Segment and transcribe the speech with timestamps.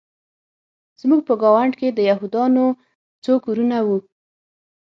[1.01, 2.65] زموږ په ګاونډ کې د یهودانو
[3.23, 3.97] څو کورونه وو